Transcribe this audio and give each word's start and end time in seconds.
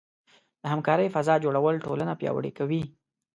د 0.61 0.63
همکارۍ 0.73 1.07
فضاء 1.15 1.37
جوړول 1.43 1.75
ټولنه 1.85 2.13
پیاوړې 2.19 2.51
کوي. 2.57 2.81